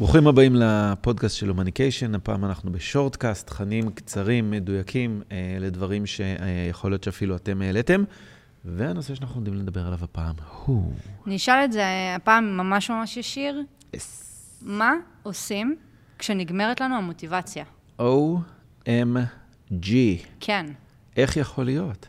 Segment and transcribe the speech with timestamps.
[0.00, 7.04] ברוכים הבאים לפודקאסט של הומניקיישן, הפעם אנחנו בשורטקאסט, תכנים קצרים, מדויקים, אה, לדברים שיכול להיות
[7.04, 8.04] שאפילו אתם העליתם,
[8.64, 10.34] והנושא שאנחנו עומדים לדבר עליו הפעם
[10.64, 10.92] הוא...
[11.26, 11.82] אני אשאל את זה
[12.16, 13.62] הפעם ממש ממש ישיר.
[13.96, 13.98] Yes.
[14.62, 14.92] מה
[15.22, 15.76] עושים
[16.18, 17.64] כשנגמרת לנו המוטיבציה?
[18.00, 19.86] OMG.
[20.40, 20.66] כן,
[21.16, 22.08] איך יכול להיות?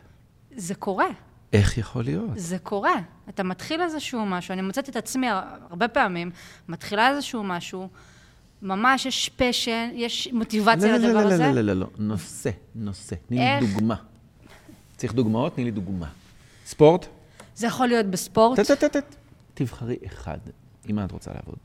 [0.56, 1.08] זה קורה.
[1.52, 2.30] איך יכול להיות?
[2.36, 2.94] זה קורה.
[3.28, 5.26] אתה מתחיל איזשהו משהו, אני מוצאת את עצמי
[5.70, 6.30] הרבה פעמים,
[6.68, 7.88] מתחילה איזשהו משהו,
[8.62, 11.46] ממש יש פשן, יש מוטיבציה לא, לא, לדבר לא, הזה.
[11.46, 13.16] לא, לא, לא, לא, נושא, נושא.
[13.28, 13.66] תני לי?
[13.66, 13.94] דוגמה.
[14.96, 15.54] צריך דוגמאות?
[15.54, 16.08] תני לי דוגמה.
[16.66, 17.06] ספורט?
[17.54, 18.60] זה יכול להיות בספורט.
[18.60, 19.14] טט, טט, טט.
[19.54, 20.38] תבחרי אחד.
[20.84, 21.58] עם מה את רוצה לעבוד?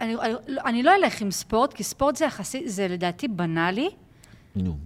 [0.00, 0.34] אני, אני,
[0.66, 3.90] אני לא אלך עם ספורט, כי ספורט זה יחסי, זה לדעתי בנאלי,
[4.56, 4.76] נו,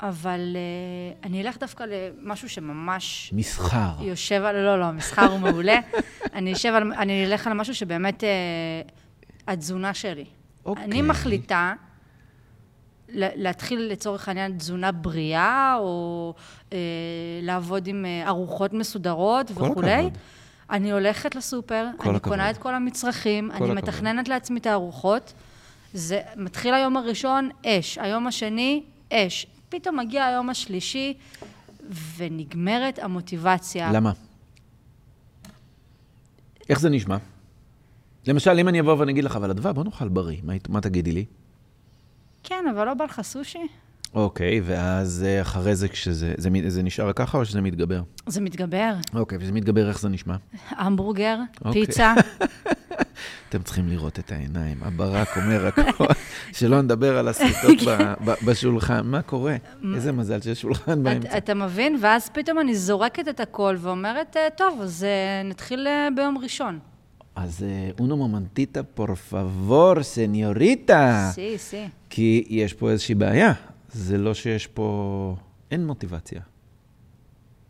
[0.00, 3.92] אבל uh, אני אלך דווקא למשהו שממש מסחר.
[4.00, 4.56] יושב על...
[4.56, 5.78] לא, לא, מסחר הוא מעולה.
[6.34, 6.92] אני אשב על...
[6.92, 8.24] אני אלך על משהו שבאמת...
[8.24, 8.28] אה,
[9.46, 10.24] התזונה שלי.
[10.66, 10.84] אוקיי.
[10.84, 11.72] אני מחליטה
[13.08, 16.34] להתחיל לצורך העניין תזונה בריאה, או
[16.72, 16.78] אה,
[17.42, 19.92] לעבוד עם אה, ארוחות מסודרות כל וכולי.
[19.92, 20.18] הכבוד.
[20.70, 22.20] אני הולכת לסופר, אני הכבוד.
[22.20, 23.76] קונה את כל המצרכים, כל אני הכבוד.
[23.84, 25.32] מתכננת לעצמי את הארוחות.
[25.94, 27.98] זה מתחיל היום הראשון, אש.
[27.98, 29.46] היום השני, אש.
[29.68, 31.14] פתאום מגיע היום השלישי,
[32.16, 33.92] ונגמרת המוטיבציה.
[33.92, 34.12] למה?
[36.68, 37.16] איך זה נשמע?
[38.26, 41.12] למשל, אם אני אבוא ואני אגיד לך, אבל אדווה, בוא נאכל בריא, מה, מה תגידי
[41.12, 41.24] לי?
[42.42, 43.66] כן, אבל לא בא לך סושי?
[44.14, 48.02] אוקיי, ואז אה, אחרי זה, כשזה זה, מ- זה נשאר ככה או שזה מתגבר?
[48.26, 48.92] זה מתגבר.
[49.14, 50.36] אוקיי, וזה מתגבר, איך זה נשמע?
[50.70, 51.86] המבורגר, אוקיי.
[51.86, 52.14] פיצה.
[53.48, 54.78] אתם צריכים לראות את העיניים.
[54.82, 56.04] הברק אומר הכל,
[56.58, 57.82] שלא נדבר על הסריטות
[58.26, 59.00] ב- בשולחן.
[59.06, 59.56] מה קורה?
[59.94, 61.38] איזה מזל שיש שולחן באמצע.
[61.38, 61.96] אתה מבין?
[62.00, 65.86] ואז פתאום אני זורקת את הכל ואומרת, "אה, טוב, אז אה, נתחיל
[66.16, 66.78] ביום ראשון.
[67.36, 67.66] אז
[68.00, 71.28] אונו מומנטיטה, פור פבור, סניוריטה.
[71.32, 71.84] סי, סי.
[72.10, 73.52] כי יש פה איזושהי בעיה.
[73.92, 75.36] זה לא שיש פה...
[75.70, 76.40] אין מוטיבציה.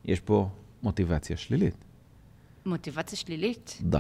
[0.05, 0.49] יש פה
[0.83, 1.75] מוטיבציה שלילית.
[2.67, 3.79] מוטיבציה שלילית?
[3.83, 3.99] דה.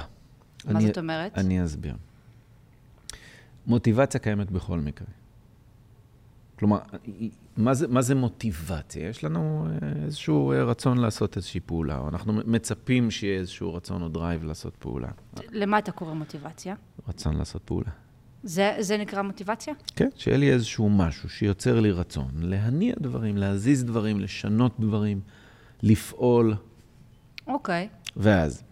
[0.64, 1.38] מה אני- זאת אומרת?
[1.38, 1.94] אני אסביר.
[3.66, 5.06] מוטיבציה קיימת בכל מקרה.
[6.58, 6.78] כלומר,
[7.56, 9.08] מה זה, מה זה מוטיבציה?
[9.08, 14.02] יש לנו אה, איזשהו אה, רצון לעשות איזושהי פעולה, או אנחנו מצפים שיהיה איזשהו רצון
[14.02, 15.08] או drive לעשות פעולה.
[15.50, 16.74] למה אתה קורא מוטיבציה?
[17.08, 17.90] רצון לעשות פעולה.
[18.42, 19.74] זה, זה נקרא מוטיבציה?
[19.96, 25.20] כן, שיהיה לי איזשהו משהו שיוצר לי רצון להניע דברים, להזיז דברים, לשנות דברים,
[25.82, 26.54] לפעול,
[27.46, 27.88] אוקיי.
[28.16, 28.62] ואז,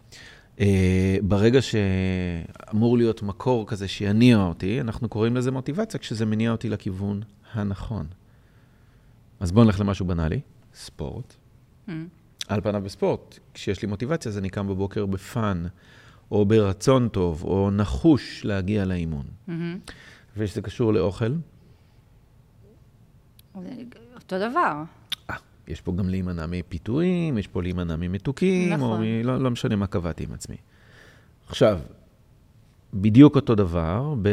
[0.60, 6.68] אה, ברגע שאמור להיות מקור כזה שיניע אותי, אנחנו קוראים לזה מוטיבציה, כשזה מניע אותי
[6.68, 7.22] לכיוון
[7.52, 8.06] הנכון.
[9.40, 10.40] אז בואו נלך למשהו בנאלי,
[10.74, 11.34] ספורט.
[11.88, 11.92] Mm.
[12.48, 15.64] על פניו בספורט, כשיש לי מוטיבציה, אז אני קם בבוקר בפאן,
[16.30, 19.24] או ברצון טוב, או נחוש להגיע לאימון.
[19.46, 19.78] מהמם.
[20.36, 21.32] ושזה קשור לאוכל,
[24.14, 24.82] אותו דבר.
[25.30, 25.36] אה,
[25.68, 28.90] יש פה גם להימנע מפיתויים, יש פה להימנע ממתוקים, נכון.
[28.90, 29.26] או מ...
[29.26, 30.56] לא, לא משנה מה קבעתי עם עצמי.
[31.48, 31.80] עכשיו,
[32.94, 34.28] בדיוק אותו דבר, ב...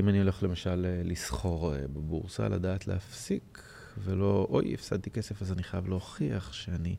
[0.00, 3.62] אם אני הולך למשל אה, לסחור אה, בבורסה, לדעת להפסיק,
[3.98, 6.96] ולא, אוי, הפסדתי כסף, אז אני חייב להוכיח שאני,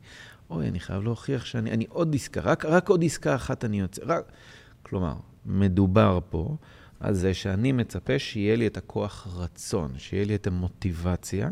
[0.50, 4.02] אוי, אני חייב להוכיח שאני, אני עוד עסקה, רק, רק עוד עסקה אחת אני יוצא,
[4.06, 4.32] רק...
[4.82, 5.14] כלומר,
[5.46, 6.56] מדובר פה
[7.00, 11.50] על זה שאני מצפה שיהיה לי את הכוח רצון, שיהיה לי את המוטיבציה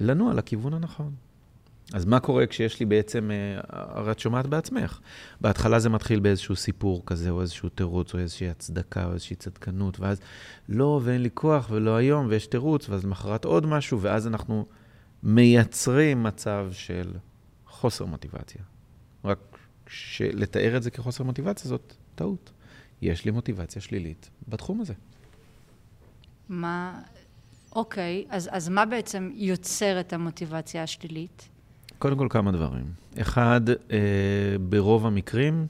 [0.00, 1.14] לנוע לכיוון הנכון.
[1.92, 5.00] אז מה קורה כשיש לי בעצם, אה, הרי את שומעת בעצמך,
[5.40, 10.00] בהתחלה זה מתחיל באיזשהו סיפור כזה, או איזשהו תירוץ, או איזושהי הצדקה, או איזושהי צדקנות,
[10.00, 10.20] ואז
[10.68, 14.66] לא, ואין לי כוח, ולא היום, ויש תירוץ, ואז למחרת עוד משהו, ואז אנחנו
[15.22, 17.12] מייצרים מצב של
[17.66, 18.62] חוסר מוטיבציה.
[19.24, 22.52] רק שלתאר את זה כחוסר מוטיבציה זאת טעות.
[23.02, 24.94] יש לי מוטיבציה שלילית בתחום הזה.
[26.48, 27.00] מה...
[27.76, 31.48] אוקיי, אז, אז מה בעצם יוצר את המוטיבציה השלילית?
[32.02, 32.84] קודם כל כמה דברים.
[33.20, 35.66] אחד, אה, ברוב המקרים,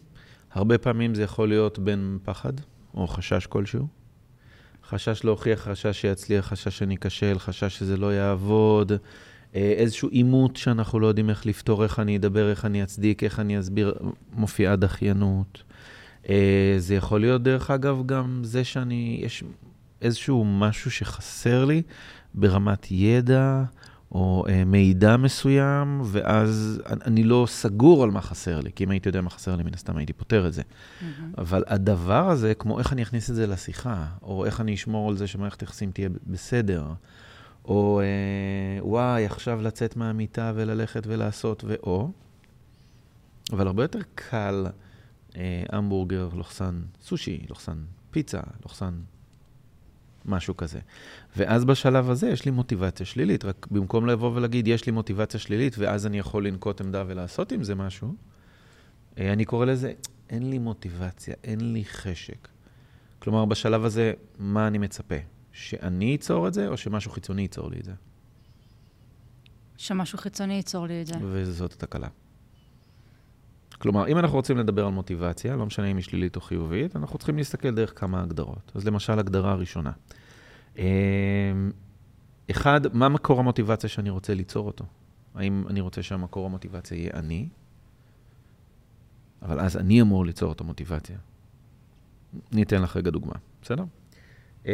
[0.53, 2.53] הרבה פעמים זה יכול להיות בין פחד
[2.95, 3.87] או חשש כלשהו.
[4.85, 8.93] חשש להוכיח, חשש שיצליח, חשש שאני אכשל, חשש שזה לא יעבוד,
[9.55, 13.41] אה, איזשהו עימות שאנחנו לא יודעים איך לפתור, איך אני אדבר, איך אני אצדיק, איך
[13.41, 13.95] אני אסביר,
[14.33, 15.63] מופיעה דחיינות.
[16.29, 19.45] אה, זה יכול להיות, דרך אגב, גם זה שאני, יש
[20.03, 21.83] איזשהו משהו שחסר לי
[22.35, 23.65] ברמת ידע,
[24.15, 29.09] או אה, מידע מסוים, ואז אני, לא סגור על מה חסר לי, כי אם הייתי
[29.09, 30.63] יודע מה חסר לי, מן הסתם הייתי פותר את זה.
[31.39, 35.17] אבל הדבר הזה, כמו איך אני אכניס את זה לשיחה, או איך אני אשמור על
[35.17, 36.87] זה שמערכת יחסים תהיה בסדר,
[37.65, 42.11] או אה, וואי, עכשיו לצאת מהמיטה וללכת ולעשות, ואו,
[43.53, 44.67] אבל הרבה יותר קל
[45.37, 47.79] אה, המבורגר, לוחסן סושי, לוחסן
[48.11, 48.95] פיצה, לוחסן
[50.25, 50.81] משהו כזה.
[51.37, 55.79] ואז בשלב הזה יש לי מוטיבציה שלילית, רק במקום לבוא ולהגיד, יש לי מוטיבציה שלילית,
[55.79, 58.15] ואז אני יכול לנקוט עמדה ולעשות עם זה משהו,
[59.19, 59.93] אה, אני קורא לזה,
[60.31, 62.49] אין לי מוטיבציה, אין לי חשק.
[63.19, 65.15] כלומר, בשלב הזה, מה אני מצפה?
[65.53, 67.93] שאני אצור את זה, או שמשהו חיצוני ייצור לי את זה?
[69.77, 71.15] שמשהו חיצוני ייצור לי את זה.
[71.23, 72.09] וזאת התקלה.
[73.83, 77.19] כלומר, אם אנחנו רוצים לדבר על מוטיבציה, לא משנה אם היא שלילית או חיובית, אנחנו
[77.19, 78.73] צריכים להסתכל דרך כמה הגדרות.
[78.75, 79.93] אז למשל, הגדרה הראשונה.
[80.77, 80.83] אמ,
[82.51, 84.85] אחד, מה מקור המוטיבציה שאני רוצה ליצור אותו?
[85.35, 87.49] האם אני רוצה שהמקור המוטיבציה יהיה אני?
[89.43, 91.17] אבל אז אני אמור ליצור את המוטיבציה.
[92.53, 93.85] אני אתן לך רגע דוגמה, בסדר?
[94.67, 94.73] אמ,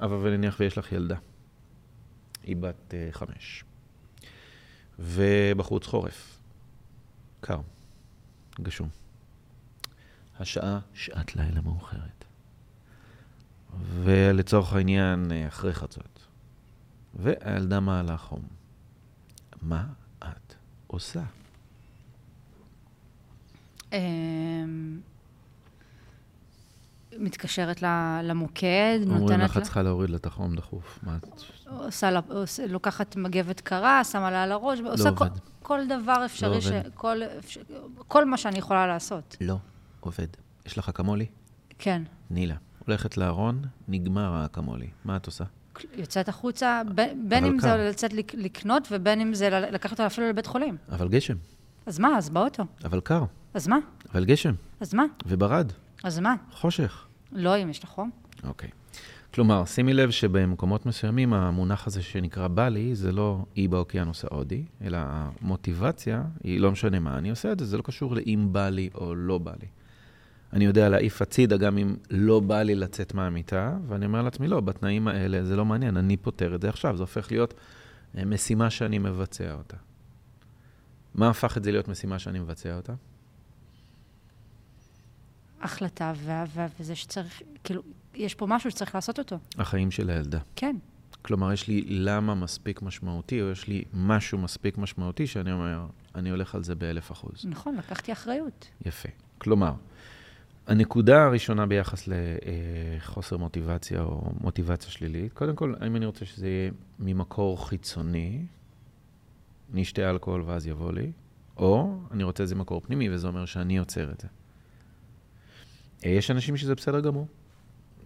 [0.00, 1.16] אבל נניח ויש לך ילדה.
[2.42, 3.64] היא בת uh, חמש.
[4.98, 6.41] ובחוץ חורף.
[7.44, 7.60] קר.
[8.60, 8.88] גשום.
[10.40, 12.24] השעה שעת לילה מאוחרת.
[13.80, 16.26] ולצורך העניין, אחרי חצות.
[17.14, 18.42] והילדה מעלה חום.
[19.62, 19.86] מה
[20.18, 20.54] את
[20.86, 21.22] עושה?
[27.18, 27.82] מתקשרת
[28.22, 29.44] למוקד, נותנת אומרים לה...
[29.44, 30.98] לך, את צריכה להוריד לה את החום דחוף.
[31.02, 31.26] מה את...
[31.66, 35.38] עושה לה, עושה, לוקחת מגבת קרה, שמה לה על הראש, עושה כל, עובד.
[35.62, 36.60] כל דבר אפשרי, לא.
[36.60, 37.16] ש, כל,
[38.08, 39.36] כל מה שאני יכולה לעשות.
[39.40, 39.56] לא
[40.00, 40.26] עובד.
[40.66, 41.26] יש לך אקמולי?
[41.78, 42.02] כן.
[42.30, 42.54] נילה.
[42.86, 44.88] הולכת לארון, נגמר האקמולי.
[45.04, 45.44] מה את עושה?
[45.96, 47.68] יוצאת החוצה, ב- בין אם קר.
[47.68, 50.76] זה לצאת לק- לקנות ובין אם זה לקחת אותה אפילו לבית חולים.
[50.92, 51.36] אבל גשם.
[51.86, 52.62] אז מה, אז באוטו.
[52.84, 53.24] אבל קר.
[53.54, 53.76] אז מה?
[54.12, 54.54] אבל גשם.
[54.80, 55.04] אז מה?
[55.26, 55.72] וברד.
[56.04, 56.34] אז מה?
[56.50, 57.06] חושך.
[57.32, 58.10] לא אם יש לך חום.
[58.44, 58.70] אוקיי.
[59.34, 64.64] כלומר, שימי לב שבמקומות מסוימים המונח הזה שנקרא בא לי, זה לא אי באוקיינוס ההודי,
[64.84, 68.68] אלא המוטיבציה היא לא משנה מה אני עושה את זה, זה לא קשור לאם בא
[68.68, 69.66] לי או לא בא לי.
[70.52, 74.60] אני יודע להעיף הצידה גם אם לא בא לי לצאת מהמיטה, ואני אומר לעצמי, לא,
[74.60, 77.54] בתנאים האלה זה לא מעניין, אני פותר את זה עכשיו, זה הופך להיות
[78.18, 79.76] אה, משימה שאני מבצע אותה.
[81.14, 82.92] מה הפך את זה להיות משימה שאני מבצע אותה?
[85.62, 86.12] החלטה,
[86.80, 87.82] וזה שצריך, כאילו,
[88.14, 89.38] יש פה משהו שצריך לעשות אותו.
[89.58, 90.38] החיים של הילדה.
[90.56, 90.76] כן.
[91.22, 96.30] כלומר, יש לי למה מספיק משמעותי, או יש לי משהו מספיק משמעותי שאני אומר, אני
[96.30, 97.44] הולך על זה באלף אחוז.
[97.44, 98.68] נכון, לקחתי אחריות.
[98.86, 99.08] יפה.
[99.38, 99.72] כלומר,
[100.66, 106.70] הנקודה הראשונה ביחס לחוסר מוטיבציה או מוטיבציה שלילית, קודם כל, האם אני רוצה שזה יהיה
[106.98, 108.46] ממקור חיצוני,
[109.72, 111.12] אני אשתה אלכוהול ואז יבוא לי,
[111.56, 114.28] או אני רוצה איזה מקור פנימי, וזה אומר שאני יוצר את זה.
[116.04, 117.26] יש אנשים שזה בסדר גמור.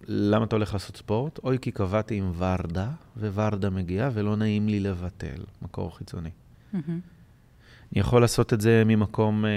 [0.08, 1.38] למה אתה הולך לעשות ספורט?
[1.44, 5.44] אוי, כי קבעתי עם ורדה, וורדה מגיעה, ולא נעים לי לבטל.
[5.62, 6.30] מקור חיצוני.
[6.72, 7.00] מהמם.
[7.92, 9.50] אני יכול לעשות את זה ממקום אה,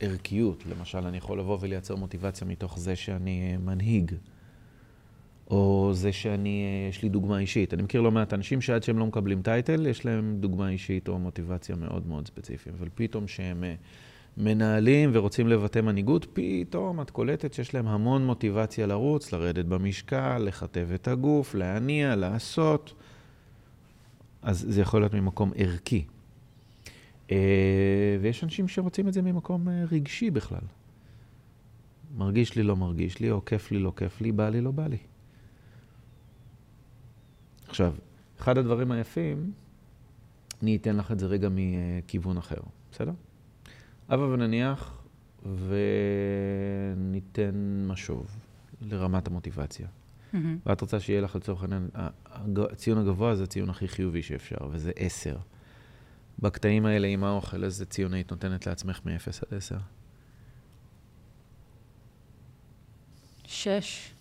[0.00, 0.64] ערכיות.
[0.66, 4.14] למשל, אני יכול לבוא ולייצר מוטיבציה מתוך זה שאני אה, מנהיג,
[5.50, 7.74] או זה שאני, אה, יש לי דוגמה אישית.
[7.74, 11.18] אני מכיר לא מעט אנשים שעד שהם לא מקבלים טייטל, יש להם דוגמה אישית או
[11.18, 12.72] מוטיבציה מאוד מאוד ספציפית.
[12.78, 13.74] אבל פתאום שהם אה,
[14.38, 20.88] מנהלים ורוצים לבטא מנהיגות, פתאום את קולטת שיש להם המון מוטיבציה לרוץ, לרדת במשקל, לכתב
[20.94, 22.94] את הגוף, להניע, לעשות.
[24.42, 26.04] אז זה יכול להיות ממקום ערכי.
[27.30, 30.64] אה, ויש אנשים שרוצים את זה ממקום אה, רגשי בכלל.
[32.16, 34.86] מרגיש לי, לא מרגיש לי, או כיף לי, לא כיף לי, בא לי, לא בא
[34.86, 34.98] לי.
[37.68, 37.94] עכשיו,
[38.40, 39.52] אחד הדברים היפים,
[40.62, 42.60] אני אתן לך את זה רגע מכיוון אחר,
[42.92, 43.12] בסדר?
[44.08, 45.02] הבה ונניח
[46.48, 48.36] וניתן משוב
[48.80, 49.86] לרמת המוטיבציה.
[50.32, 50.58] מהמם.
[50.66, 51.88] ואת רוצה שיהיה לך לצורך העניין,
[52.56, 55.36] הציון הגבוה זה הציון הכי חיובי שאפשר, וזה עשר.
[56.38, 59.10] בקטעים האלה עם האוכל, איזה ציון היית נותנת לעצמך מ-0
[59.50, 59.76] עד 10?
[63.44, 64.14] שש.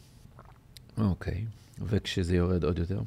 [0.98, 1.46] אוקיי.
[1.79, 3.01] וכשזה יורד עוד יותר?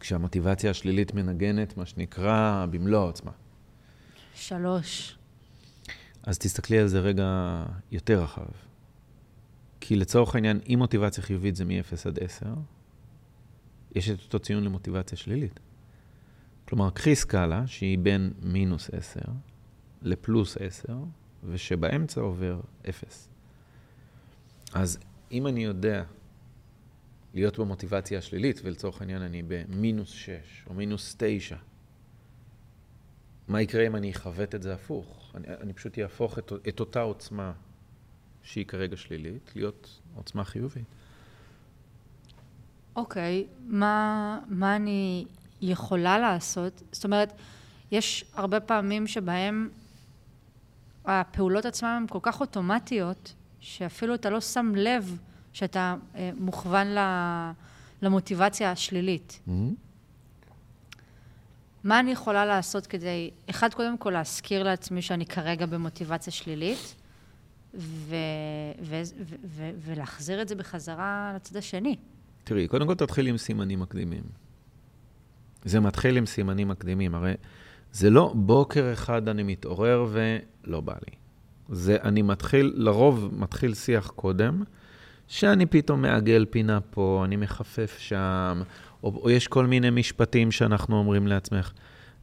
[0.00, 3.30] כשהמוטיבציה השלילית מנגנת, מה שנקרא, במלוא העוצמה.
[4.42, 5.18] שלוש.
[6.22, 8.46] אז תסתכלי על זה רגע יותר רחב.
[9.80, 12.46] כי לצורך העניין, אם מוטיבציה חיובית זה מ-0 עד 10,
[13.94, 15.60] יש את אותו ציון למוטיבציה שלילית.
[16.68, 19.20] כלומר, קחי סקאלה שהיא בין מינוס 10
[20.02, 20.98] לפלוס 10,
[21.44, 23.28] ושבאמצע עובר 0.
[24.74, 24.98] אז
[25.32, 26.04] אם אני יודע
[27.34, 30.30] להיות במוטיבציה השלילית, ולצורך העניין אני במינוס 6
[30.66, 31.56] או מינוס 9,
[33.48, 35.32] מה יקרה אם אני אכוות את זה הפוך?
[35.34, 37.52] אני, אני פשוט אהפוך את, את אותה עוצמה
[38.42, 40.84] שהיא כרגע שלילית, להיות עוצמה חיובית.
[42.96, 45.24] אוקיי, מה, מה אני
[45.60, 46.82] יכולה לעשות?
[46.92, 47.32] זאת אומרת,
[47.90, 49.70] יש הרבה פעמים שבהם
[51.04, 55.18] הפעולות עצמן הן כל כך אוטומטיות, שאפילו אתה לא שם לב
[55.52, 56.86] שאתה אה, מוכוון
[58.02, 59.40] למוטיבציה השלילית.
[59.48, 59.91] Mm-hmm.
[61.84, 66.94] מה אני יכולה לעשות כדי, אחד, קודם כל להזכיר לעצמי שאני כרגע במוטיבציה שלילית,
[67.74, 68.16] ו-
[68.82, 71.96] ו- ו- ו- ולהחזיר את זה בחזרה לצד השני.
[72.44, 74.22] תראי, קודם כל תתחיל עם סימנים מקדימים.
[75.64, 77.34] זה מתחיל עם סימנים מקדימים, הרי
[77.92, 81.16] זה לא בוקר אחד אני מתעורר ולא בא לי.
[81.68, 84.62] זה אני מתחיל, לרוב מתחיל שיח קודם,
[85.28, 88.62] שאני פתאום מעגל פינה פה, אני מחפף שם,
[89.02, 91.72] או, או יש כל מיני משפטים שאנחנו אומרים לעצמך,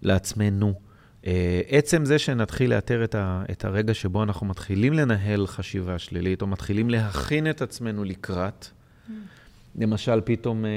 [0.02, 0.74] לעצמנו.
[1.26, 6.42] אה, עצם זה שנתחיל לאתר את, ה, את הרגע שבו אנחנו מתחילים לנהל חשיבה שלילית,
[6.42, 9.12] או מתחילים להכין את עצמנו לקראת, mm.
[9.76, 10.72] למשל, פתאום, אה,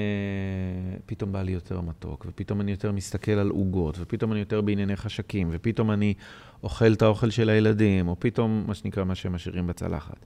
[1.07, 4.97] פתאום בא לי יותר מתוק, ופתאום אני יותר מסתכל על עוגות, ופתאום אני יותר בענייני
[4.97, 6.15] חשקים, ופתאום אני
[6.63, 10.17] אוכל את האוכל של הילדים, או פתאום, מה שנקרא, מה שהם משאירים בצלחת.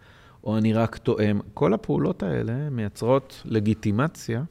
[0.45, 1.41] או אני רק תואם.
[1.55, 4.43] כל הפעולות האלה מייצרות לגיטימציה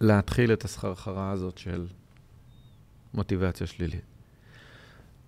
[0.00, 1.86] להתחיל את הסחרחרה הזאת של
[3.14, 4.04] מוטיבציה שלילית.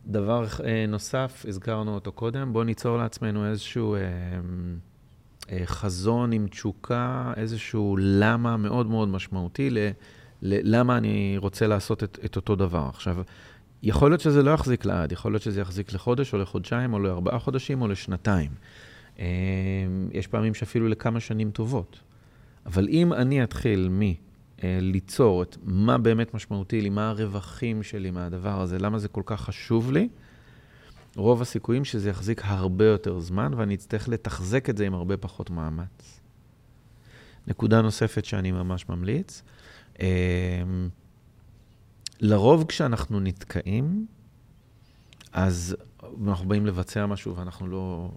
[0.06, 4.00] דבר אה, נוסף, הזכרנו אותו קודם, בואו ניצור לעצמנו איזשהו אה,
[5.50, 9.78] אה, חזון עם תשוקה, איזשהו למה מאוד מאוד משמעותי ל,
[10.42, 12.86] ל, למה אני רוצה לעשות את, את אותו דבר.
[12.88, 13.16] עכשיו,
[13.82, 17.38] יכול להיות שזה לא יחזיק לעד, יכול להיות שזה יחזיק לחודש או לחודשיים או לארבעה
[17.38, 18.50] חודשים או לשנתיים.
[19.18, 19.24] אה,
[20.12, 22.00] יש פעמים שאפילו לכמה שנים טובות.
[22.66, 24.00] אבל אם אני אתחיל מ...
[24.64, 29.22] אה, ליצור את מה באמת משמעותי לי, מה הרווחים שלי מהדבר הזה, למה זה כל
[29.26, 30.08] כך חשוב לי,
[31.16, 35.50] רוב הסיכויים שזה יחזיק הרבה יותר זמן, ואני אצטרך לתחזק את זה עם הרבה פחות
[35.50, 36.20] מאמץ.
[37.46, 39.42] נקודה נוספת שאני ממש ממליץ,
[40.00, 40.06] אה,
[42.20, 44.06] לרוב כשאנחנו נתקעים,
[45.32, 45.76] אז
[46.26, 48.10] אנחנו באים לבצע משהו ואנחנו לא...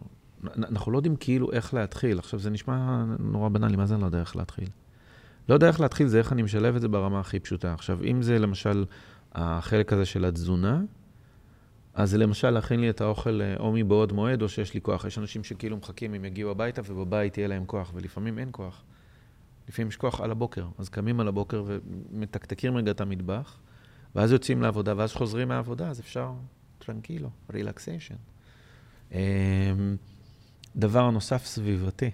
[0.58, 2.20] אנחנו לא יודעים כאילו איך להתחיל.
[2.20, 4.68] עכשיו, זה נשמע נורא בנאלי, מה זה אני לא יודע איך להתחיל?
[5.50, 7.74] לא יודע איך להתחיל, זה איך אני משלב את זה ברמה הכי פשוטה.
[7.74, 8.86] עכשיו, אם זה למשל
[9.32, 10.82] החלק הזה של התזונה,
[11.94, 15.06] אז זה למשל להכין לי את האוכל אה, או מבעוד מועד, או שיש לי כוח.
[15.06, 18.84] יש אנשים שכאילו מחכים אם יגיעו הביתה, ובבית יהיה להם כוח, ולפעמים אין כוח.
[19.70, 20.68] לפעמים יש כוח על הבוקר.
[20.78, 23.60] אז קמים על הבוקר ומתקתקים רגע את המטבח,
[24.16, 26.34] ואז יוצאים לעבודה, ואז חוזרים מהעבודה, אז אפשר
[26.80, 28.16] טרנקילו, רילקסיישן.
[29.12, 29.18] אמ,
[30.76, 32.12] דבר נוסף סביבתי.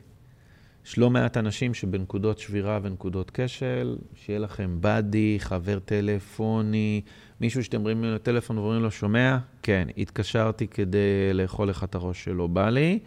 [0.86, 7.02] יש לא מעט אנשים שבנקודות שבירה ונקודות כשל, שיהיה לכם באדי, חבר טלפוני,
[7.42, 9.38] מישהו שאתם אומרים לו טלפון ואומרים לו, שומע?
[9.64, 13.00] כן, התקשרתי כדי לאכול לך את הראש שלא בא לי,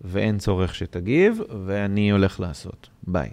[0.00, 2.88] ואין צורך שתגיב, ואני הולך לעשות.
[3.02, 3.30] ביי.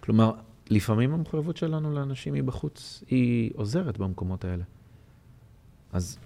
[0.00, 0.32] כלומר,
[0.70, 4.64] לפעמים המחויבות שלנו לאנשים מבחוץ, היא עוזרת במקומות האלה.
[5.92, 6.18] אז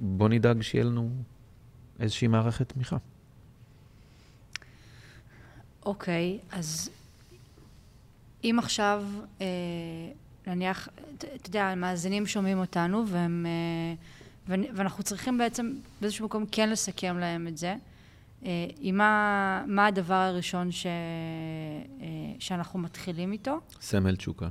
[0.00, 1.10] בואו נדאג שיהיה לנו
[2.00, 2.96] איזושהי מערכת תמיכה.
[5.88, 6.90] אוקיי, אז
[8.44, 9.04] אם עכשיו,
[9.40, 9.46] אה,
[10.46, 13.46] נניח, אתה יודע, המאזינים שומעים אותנו, והם,
[14.48, 17.74] אה, ואנחנו צריכים בעצם באיזשהו מקום כן לסכם להם את זה.
[18.44, 20.90] אה, מה, מה הדבר הראשון ש, אה,
[22.38, 23.58] שאנחנו מתחילים איתו?
[23.80, 24.48] סמל תשוקה.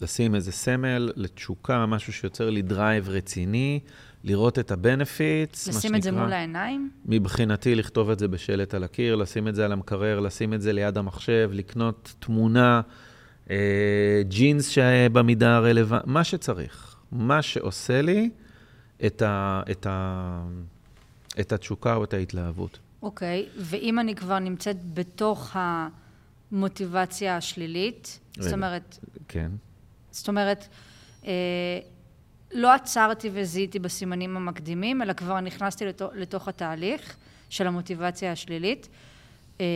[0.00, 3.80] לשים איזה סמל לתשוקה, משהו שיוצר לי drive רציני,
[4.24, 6.90] לראות את ה-benefits, לשים את זה מול העיניים?
[7.04, 10.72] מבחינתי, לכתוב את זה בשלט על הקיר, לשים את זה על המקרר, לשים את זה
[10.72, 12.80] ליד המחשב, לקנות תמונה,
[13.50, 16.96] אה, ג'ינס שבמידה הרלוונטית, מה שצריך.
[17.12, 18.30] מה שעושה לי
[19.06, 20.42] את, ה, את, ה,
[21.40, 22.78] את התשוקה או את ההתלהבות.
[23.02, 23.58] אוקיי, okay.
[23.60, 25.56] ואם אני כבר נמצאת בתוך
[26.52, 28.98] המוטיבציה השלילית, זאת אומרת...
[29.28, 29.50] כן.
[30.16, 30.68] זאת אומרת,
[31.26, 31.30] אה,
[32.52, 37.16] לא עצרתי וזיהיתי בסימנים המקדימים, אלא כבר נכנסתי לתוך, לתוך התהליך
[37.50, 38.88] של המוטיבציה השלילית.
[39.60, 39.66] אה,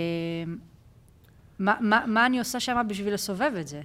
[1.59, 3.83] מה, מה, מה אני עושה שם בשביל לסובב את זה?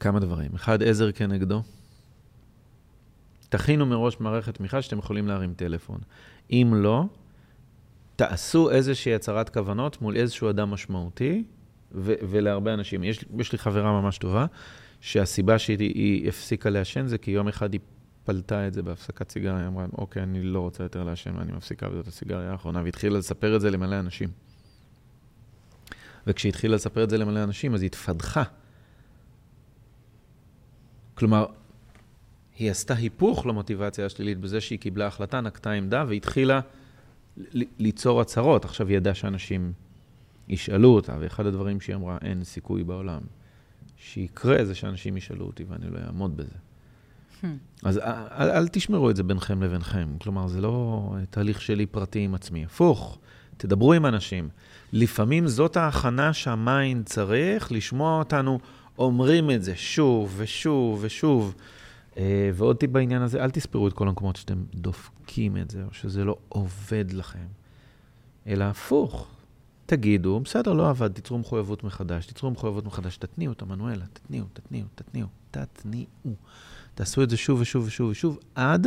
[0.00, 0.50] כמה דברים.
[0.54, 1.62] אחד, עזר כנגדו.
[3.48, 5.98] תכינו מראש מערכת תמיכה שאתם יכולים להרים טלפון.
[6.50, 7.04] אם לא,
[8.16, 11.44] תעשו איזושהי הצהרת כוונות מול איזשהו אדם משמעותי,
[11.92, 13.04] ו- ולהרבה אנשים.
[13.04, 14.46] יש, יש לי חברה ממש טובה,
[15.00, 17.80] שהסיבה שהיא הפסיקה לעשן זה כי יום אחד היא
[18.24, 21.88] פלטה את זה בהפסקת סיגריה, היא אמרה, אוקיי, אני לא רוצה יותר לעשן ואני מפסיקה
[21.90, 24.28] וזאת הסיגריה האחרונה, והתחילה לספר את זה למלא אנשים.
[26.26, 28.42] וכשהיא התחילה לספר את זה למלא אנשים, אז היא התפדחה.
[31.14, 31.46] כלומר,
[32.58, 36.60] היא עשתה היפוך למוטיבציה השלילית בזה שהיא קיבלה החלטה, נקטה עמדה והתחילה
[37.78, 38.64] ליצור הצהרות.
[38.64, 39.72] עכשיו היא ידעה שאנשים
[40.48, 43.20] ישאלו אותה, ואחד הדברים שהיא אמרה, אין סיכוי בעולם
[44.00, 46.54] שיקרה זה שאנשים ישאלו אותי ואני לא אעמוד בזה.
[47.82, 50.08] אז אל, אל תשמרו את זה ביניכם לבינכם.
[50.20, 52.64] כלומר, זה לא תהליך שלי פרטי עם עצמי.
[52.64, 53.18] הפוך,
[53.56, 54.48] תדברו עם אנשים.
[54.92, 58.58] לפעמים זאת ההכנה שהמיינד צריך, לשמוע אותנו
[58.98, 61.54] אומרים את זה שוב ושוב ושוב.
[62.16, 65.92] אה, ועוד טיפ בעניין הזה, אל תספרו את כל המקומות שאתם דופקים את זה, או
[65.92, 67.46] שזה לא עובד לכם.
[68.46, 69.28] אלא הפוך,
[69.90, 74.86] תגידו, בסדר, לא עבד, תיצרו מחויבות מחדש, תיצרו מחויבות מחדש, תתניעו את המנואלה, תתניעו, תתניעו,
[74.94, 76.06] תתניעו, תתניעו.
[76.94, 78.86] תעשו את זה שוב ושוב ושוב ושוב, עד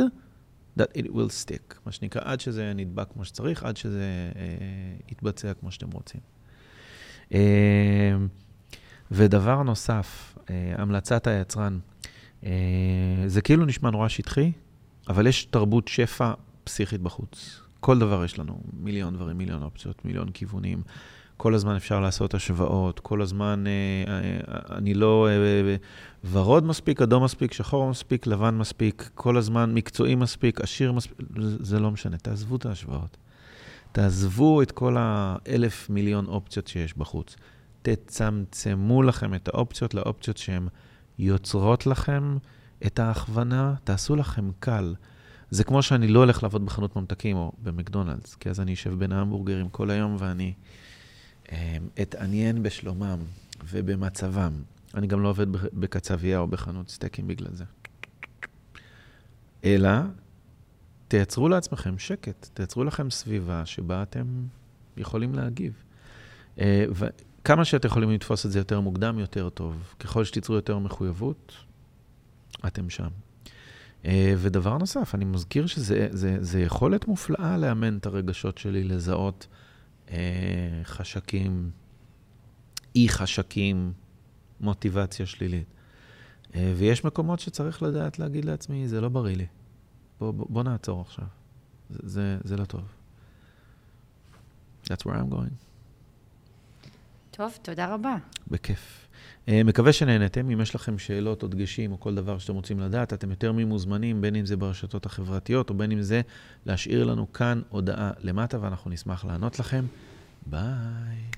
[0.78, 4.42] that it will stick, מה שנקרא, עד שזה נדבק כמו שצריך, עד שזה אה,
[5.08, 6.20] יתבצע כמו שאתם רוצים.
[7.34, 8.16] אה,
[9.10, 11.78] ודבר נוסף, אה, המלצת היצרן,
[12.44, 12.50] אה,
[13.26, 14.52] זה כאילו נשמע נורא שטחי,
[15.08, 16.32] אבל יש תרבות שפע
[16.64, 17.60] פסיכית בחוץ.
[17.84, 20.82] כל דבר יש לנו, מיליון דברים, מיליון אופציות, מיליון כיוונים.
[21.36, 25.76] כל הזמן אפשר לעשות השוואות, כל הזמן אה, אה, אני לא אה, אה,
[26.30, 31.16] ורוד מספיק, אדום מספיק, שחור מספיק, לבן מספיק, כל הזמן מקצועי מספיק, עשיר מספיק,
[31.60, 33.16] זה לא משנה, תעזבו את ההשוואות.
[33.92, 37.36] תעזבו את כל האלף מיליון אופציות שיש בחוץ.
[37.82, 40.68] תצמצמו לכם את האופציות לאופציות שהן
[41.18, 42.36] יוצרות לכם
[42.86, 44.94] את ההכוונה, תעשו לכם קל.
[45.54, 49.12] זה כמו שאני לא הולך לעבוד בחנות ממתקים או במקדונלדס, כי אז אני אשב בין
[49.12, 50.52] ההמבורגרים כל היום ואני
[51.52, 53.18] אה, אתעניין בשלומם
[53.68, 54.52] ובמצבם.
[54.94, 57.64] אני גם לא עובד בקצבייה או בחנות סטייקים בגלל זה.
[59.64, 59.90] אלא,
[61.08, 64.26] תייצרו לעצמכם שקט, תייצרו לכם סביבה שבה אתם
[64.96, 65.72] יכולים להגיב.
[66.58, 69.94] אה, וכמה שאתם יכולים לתפוס את זה יותר מוקדם, יותר טוב.
[70.00, 71.52] ככל שתיצרו יותר מחויבות,
[72.66, 73.08] אתם שם.
[74.04, 79.46] אה, ודבר נוסף, אני מזכיר שזה זה, זה יכולת מופלאה לאמן את הרגשות שלי, לזהות
[80.10, 80.16] אה,
[80.84, 81.70] חשקים,
[82.96, 83.92] אי חשקים,
[84.60, 85.66] מוטיבציה שלילית.
[86.54, 89.46] אה, ויש מקומות שצריך לדעת להגיד לעצמי, זה לא בריא לי.
[90.20, 91.26] בוא, בוא, בוא נעצור עכשיו.
[91.90, 92.82] זה, זה, זה לא טוב.
[94.84, 95.54] That's where I'm going.
[97.30, 98.16] טוב, תודה רבה.
[98.48, 99.08] בכיף.
[99.48, 100.50] אה, מקווה שנהנתם.
[100.50, 104.20] אם יש לכם שאלות או דגשים או כל דבר שאתם רוצים לדעת, אתם יותר ממוזמנים,
[104.20, 106.20] בין אם זה ברשתות החברתיות או בין אם זה
[106.66, 109.84] להשאיר לנו כאן הודעה למטה, ואנחנו נשמח לענות לכם.
[110.46, 111.34] ביי.